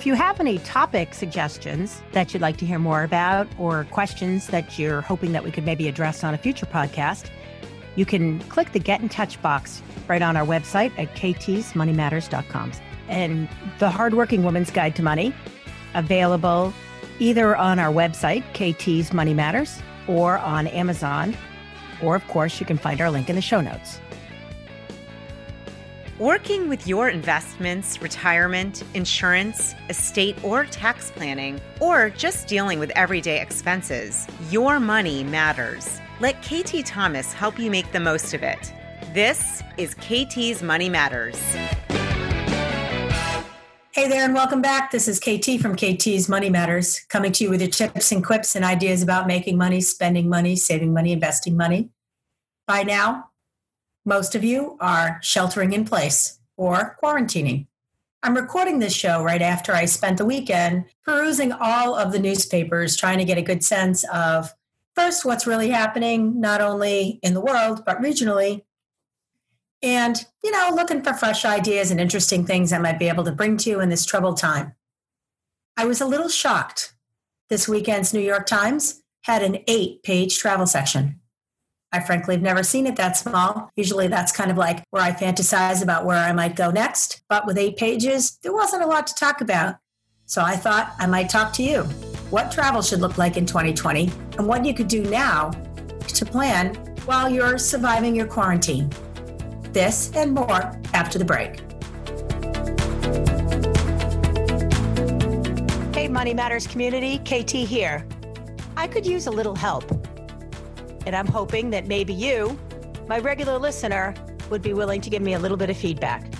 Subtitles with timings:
[0.00, 4.46] If you have any topic suggestions that you'd like to hear more about or questions
[4.46, 7.28] that you're hoping that we could maybe address on a future podcast,
[7.96, 12.72] you can click the Get in Touch box right on our website at ktsmoneymatters.com.
[13.08, 13.46] And
[13.78, 15.34] the Hardworking Woman's Guide to Money,
[15.92, 16.72] available
[17.18, 21.36] either on our website, KT's Money Matters, or on Amazon.
[22.02, 24.00] Or, of course, you can find our link in the show notes.
[26.20, 33.40] Working with your investments, retirement, insurance, estate, or tax planning, or just dealing with everyday
[33.40, 35.98] expenses, your money matters.
[36.20, 38.70] Let KT Thomas help you make the most of it.
[39.14, 41.40] This is KT's Money Matters.
[43.92, 44.90] Hey there, and welcome back.
[44.90, 48.54] This is KT from KT's Money Matters, coming to you with your tips and quips
[48.54, 51.88] and ideas about making money, spending money, saving money, investing money.
[52.66, 53.29] By now,
[54.10, 57.68] most of you are sheltering in place or quarantining.
[58.24, 62.96] I'm recording this show right after I spent the weekend perusing all of the newspapers,
[62.96, 64.52] trying to get a good sense of
[64.96, 68.64] first what's really happening, not only in the world, but regionally.
[69.80, 73.32] And, you know, looking for fresh ideas and interesting things I might be able to
[73.32, 74.74] bring to you in this troubled time.
[75.76, 76.94] I was a little shocked.
[77.48, 81.19] This weekend's New York Times had an eight page travel section.
[81.92, 83.70] I frankly have never seen it that small.
[83.74, 87.22] Usually that's kind of like where I fantasize about where I might go next.
[87.28, 89.76] But with eight pages, there wasn't a lot to talk about.
[90.26, 91.82] So I thought I might talk to you.
[92.30, 95.50] What travel should look like in 2020 and what you could do now
[96.06, 96.74] to plan
[97.06, 98.88] while you're surviving your quarantine.
[99.72, 101.60] This and more after the break.
[105.92, 108.06] Hey, Money Matters community, KT here.
[108.76, 109.99] I could use a little help.
[111.06, 112.58] And I'm hoping that maybe you,
[113.08, 114.14] my regular listener,
[114.50, 116.30] would be willing to give me a little bit of feedback.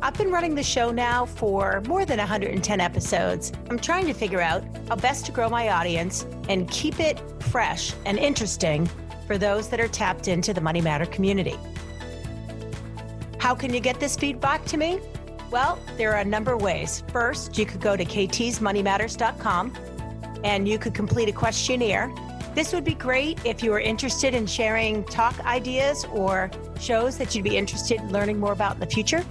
[0.00, 3.52] I've been running the show now for more than 110 episodes.
[3.68, 7.94] I'm trying to figure out how best to grow my audience and keep it fresh
[8.06, 8.88] and interesting
[9.26, 11.56] for those that are tapped into the Money Matter community.
[13.38, 15.00] How can you get this feedback to me?
[15.50, 17.02] Well, there are a number of ways.
[17.12, 19.72] First, you could go to ktsmoneymatters.com
[20.44, 22.12] and you could complete a questionnaire
[22.54, 26.50] this would be great if you are interested in sharing talk ideas or
[26.80, 29.24] shows that you'd be interested in learning more about in the future.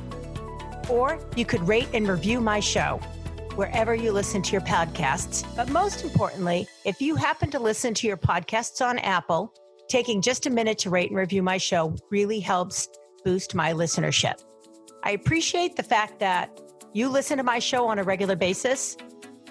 [0.89, 2.99] Or you could rate and review my show
[3.55, 5.43] wherever you listen to your podcasts.
[5.55, 9.53] But most importantly, if you happen to listen to your podcasts on Apple,
[9.89, 12.87] taking just a minute to rate and review my show really helps
[13.25, 14.43] boost my listenership.
[15.03, 16.61] I appreciate the fact that
[16.93, 18.95] you listen to my show on a regular basis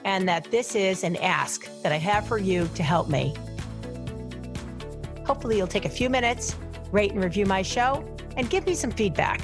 [0.04, 3.34] and that this is an ask that I have for you to help me.
[5.26, 6.56] Hopefully, you'll take a few minutes,
[6.92, 8.04] rate and review my show,
[8.36, 9.40] and give me some feedback.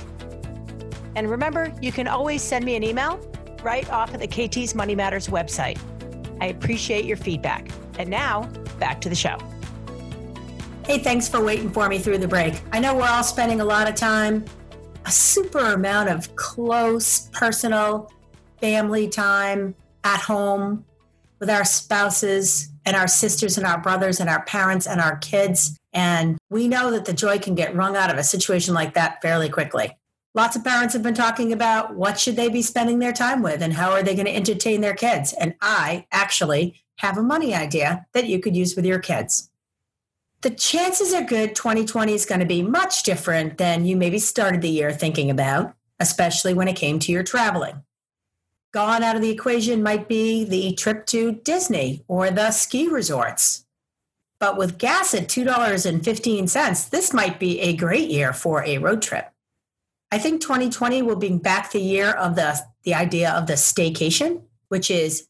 [1.16, 3.18] And remember, you can always send me an email
[3.62, 5.78] right off of the KT's Money Matters website.
[6.40, 7.68] I appreciate your feedback.
[7.98, 8.44] And now,
[8.78, 9.38] back to the show.
[10.86, 12.60] Hey, thanks for waiting for me through the break.
[12.72, 14.44] I know we're all spending a lot of time,
[15.04, 18.10] a super amount of close, personal
[18.60, 20.84] family time at home
[21.42, 25.76] with our spouses and our sisters and our brothers and our parents and our kids.
[25.92, 29.20] And we know that the joy can get wrung out of a situation like that
[29.20, 29.98] fairly quickly.
[30.36, 33.60] Lots of parents have been talking about what should they be spending their time with
[33.60, 35.32] and how are they going to entertain their kids.
[35.32, 39.50] And I actually have a money idea that you could use with your kids.
[40.42, 44.62] The chances are good 2020 is going to be much different than you maybe started
[44.62, 47.82] the year thinking about, especially when it came to your traveling.
[48.72, 53.66] Gone out of the equation might be the trip to Disney or the ski resorts.
[54.38, 59.30] But with gas at $2.15, this might be a great year for a road trip.
[60.10, 64.42] I think 2020 will bring back the year of the, the idea of the staycation,
[64.68, 65.28] which is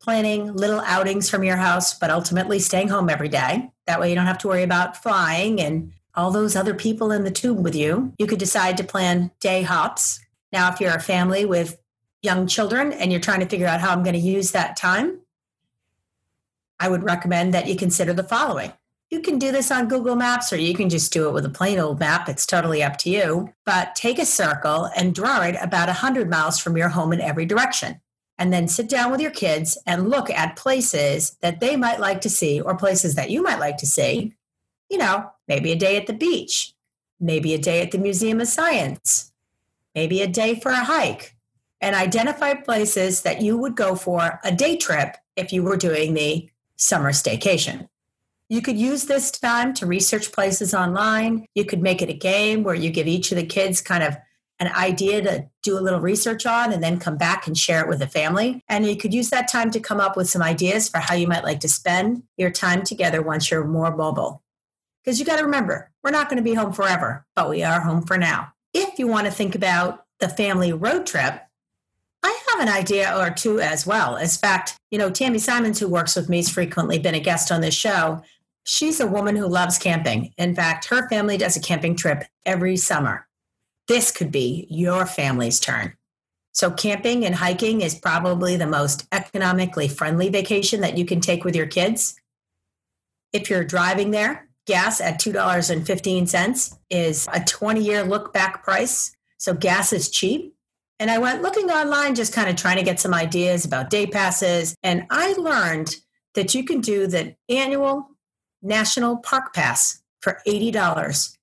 [0.00, 3.70] planning little outings from your house, but ultimately staying home every day.
[3.86, 7.24] That way you don't have to worry about flying and all those other people in
[7.24, 8.12] the tube with you.
[8.18, 10.20] You could decide to plan day hops.
[10.52, 11.78] Now, if you're a family with
[12.24, 15.20] young children and you're trying to figure out how I'm going to use that time,
[16.80, 18.72] I would recommend that you consider the following.
[19.10, 21.50] You can do this on Google Maps or you can just do it with a
[21.50, 22.28] plain old map.
[22.28, 23.52] It's totally up to you.
[23.64, 27.46] But take a circle and draw it about 100 miles from your home in every
[27.46, 28.00] direction.
[28.38, 32.20] And then sit down with your kids and look at places that they might like
[32.22, 34.32] to see or places that you might like to see.
[34.90, 36.74] You know, maybe a day at the beach,
[37.20, 39.32] maybe a day at the Museum of Science,
[39.94, 41.33] maybe a day for a hike,
[41.84, 46.14] and identify places that you would go for a day trip if you were doing
[46.14, 47.86] the summer staycation.
[48.48, 51.44] You could use this time to research places online.
[51.54, 54.16] You could make it a game where you give each of the kids kind of
[54.60, 57.88] an idea to do a little research on and then come back and share it
[57.88, 58.62] with the family.
[58.66, 61.26] And you could use that time to come up with some ideas for how you
[61.26, 64.42] might like to spend your time together once you're more mobile.
[65.04, 67.80] Because you got to remember, we're not going to be home forever, but we are
[67.80, 68.54] home for now.
[68.72, 71.42] If you want to think about the family road trip,
[72.54, 74.16] have an idea or two as well.
[74.16, 77.50] In fact, you know, Tammy Simons, who works with me, has frequently been a guest
[77.50, 78.22] on this show.
[78.64, 80.32] She's a woman who loves camping.
[80.38, 83.26] In fact, her family does a camping trip every summer.
[83.88, 85.94] This could be your family's turn.
[86.52, 91.44] So, camping and hiking is probably the most economically friendly vacation that you can take
[91.44, 92.14] with your kids.
[93.32, 99.14] If you're driving there, gas at $2.15 is a 20 year look back price.
[99.36, 100.53] So, gas is cheap.
[101.00, 104.06] And I went looking online, just kind of trying to get some ideas about day
[104.06, 104.76] passes.
[104.82, 105.96] And I learned
[106.34, 108.08] that you can do the annual
[108.62, 111.36] National Park Pass for $80.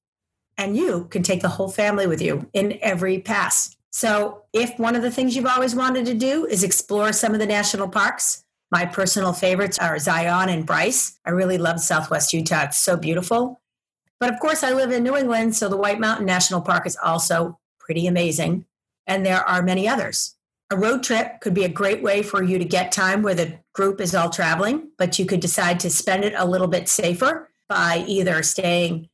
[0.58, 3.76] And you can take the whole family with you in every pass.
[3.94, 7.40] So, if one of the things you've always wanted to do is explore some of
[7.40, 11.20] the national parks, my personal favorites are Zion and Bryce.
[11.26, 12.66] I really love Southwest Utah.
[12.66, 13.62] It's so beautiful.
[14.20, 16.98] But of course, I live in New England, so the White Mountain National Park is
[17.04, 18.66] also pretty amazing.
[19.08, 20.36] And there are many others.
[20.70, 23.60] A road trip could be a great way for you to get time where the
[23.74, 27.50] group is all traveling, but you could decide to spend it a little bit safer
[27.68, 29.10] by either staying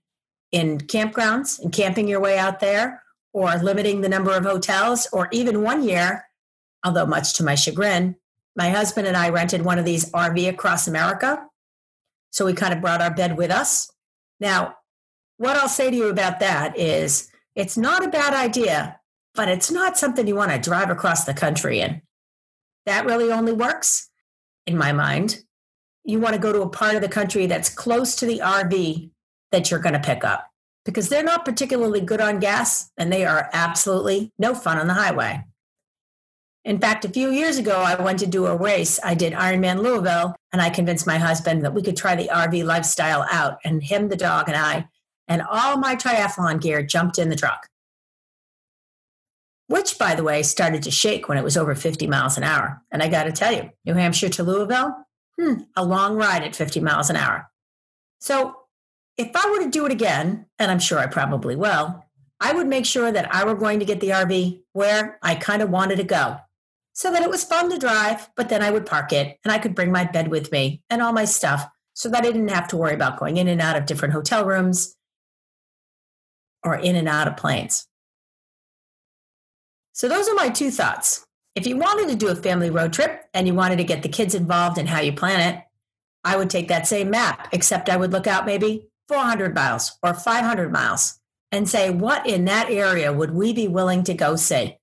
[0.52, 3.04] in campgrounds and camping your way out there
[3.34, 6.28] or limiting the number of hotels or even one year
[6.86, 8.16] although much to my chagrin
[8.56, 11.46] my husband and i rented one of these rv across america
[12.32, 13.92] so we kind of brought our bed with us
[14.40, 14.76] now
[15.38, 19.00] what i'll say to you about that is it's not a bad idea
[19.38, 22.02] but it's not something you want to drive across the country in.
[22.88, 24.10] That really only works,
[24.66, 25.44] in my mind.
[26.04, 29.12] You want to go to a part of the country that's close to the RV
[29.52, 30.50] that you're going to pick up
[30.86, 34.94] because they're not particularly good on gas and they are absolutely no fun on the
[34.94, 35.46] highway.
[36.66, 39.00] In fact, a few years ago, I went to do a race.
[39.04, 42.66] I did Ironman Louisville, and I convinced my husband that we could try the RV
[42.66, 44.88] lifestyle out, and him, the dog, and I,
[45.30, 47.70] and all my triathlon gear jumped in the truck
[49.68, 52.82] which, by the way, started to shake when it was over 50 miles an hour.
[52.92, 54.96] And I got to tell you, New Hampshire to Louisville,
[55.40, 57.50] hmm, a long ride at 50 miles an hour.
[58.20, 58.56] So
[59.18, 62.04] if I were to do it again, and I'm sure I probably will,
[62.40, 65.62] I would make sure that I were going to get the RV where I kind
[65.62, 66.38] of wanted to go
[66.94, 69.60] so that it was fun to drive, but then I would park it and I
[69.60, 72.68] could bring my bed with me and all my stuff so that I didn't have
[72.70, 74.96] to worry about going in and out of different hotel rooms
[76.64, 77.88] or in and out of planes.
[79.98, 81.26] So, those are my two thoughts.
[81.56, 84.10] If you wanted to do a family road trip and you wanted to get the
[84.10, 85.64] kids involved in how you plan it,
[86.24, 90.14] I would take that same map, except I would look out maybe 400 miles or
[90.14, 91.20] 500 miles
[91.52, 94.78] and say, what in that area would we be willing to go see?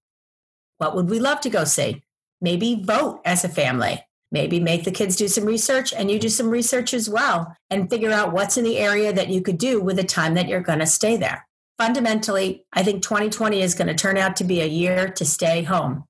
[0.78, 2.02] What would we love to go see?
[2.40, 4.04] Maybe vote as a family.
[4.32, 7.88] Maybe make the kids do some research and you do some research as well and
[7.88, 10.58] figure out what's in the area that you could do with the time that you're
[10.58, 11.46] going to stay there
[11.78, 15.62] fundamentally, I think 2020 is going to turn out to be a year to stay
[15.62, 16.04] home.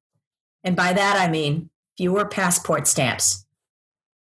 [0.63, 3.47] And by that, I mean fewer passport stamps.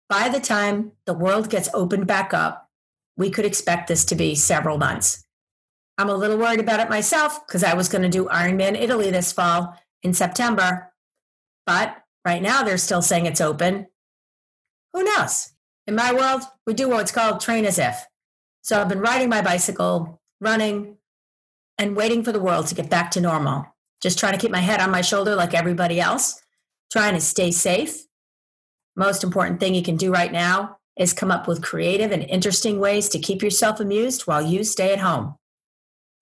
[0.08, 2.68] By the time the world gets opened back up,
[3.16, 5.24] we could expect this to be several months.
[5.98, 9.10] I'm a little worried about it myself because I was going to do Ironman Italy
[9.10, 10.92] this fall in September.
[11.66, 13.88] But right now, they're still saying it's open.
[14.92, 15.52] Who knows?
[15.88, 18.06] In my world, we do what's called train as if.
[18.62, 20.97] So I've been riding my bicycle, running,
[21.78, 23.66] and waiting for the world to get back to normal.
[24.00, 26.40] Just trying to keep my head on my shoulder like everybody else,
[26.92, 28.04] trying to stay safe.
[28.96, 32.80] Most important thing you can do right now is come up with creative and interesting
[32.80, 35.36] ways to keep yourself amused while you stay at home.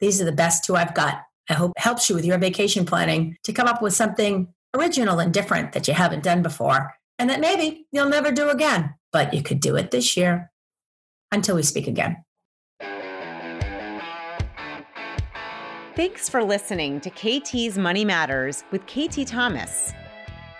[0.00, 1.22] These are the best two I've got.
[1.48, 5.20] I hope it helps you with your vacation planning to come up with something original
[5.20, 9.32] and different that you haven't done before and that maybe you'll never do again, but
[9.32, 10.50] you could do it this year.
[11.32, 12.25] Until we speak again.
[15.96, 19.94] Thanks for listening to KT's Money Matters with KT Thomas.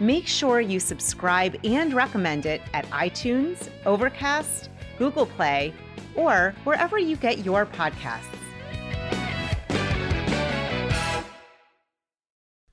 [0.00, 5.74] Make sure you subscribe and recommend it at iTunes, Overcast, Google Play,
[6.14, 8.39] or wherever you get your podcasts.